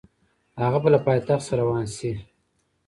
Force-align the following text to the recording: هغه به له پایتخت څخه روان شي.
هغه 0.63 0.77
به 0.83 0.89
له 0.93 0.99
پایتخت 1.05 1.43
څخه 1.47 1.55
روان 1.61 1.85
شي. 1.97 2.11